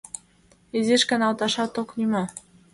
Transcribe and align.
—Изиш 0.77 1.03
каналташат 1.09 1.73
ок 1.81 1.89
лий 1.97 2.09
мо? 2.13 2.23